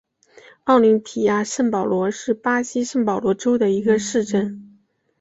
[0.63, 4.79] 奥林匹亚圣保罗是巴西圣保罗州的一个市镇。